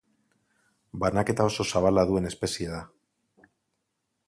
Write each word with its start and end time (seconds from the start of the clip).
Banaketa 1.03 1.45
oso 1.51 1.67
zabala 1.75 2.05
duen 2.13 2.29
espeziea 2.31 2.75
da. 2.83 3.49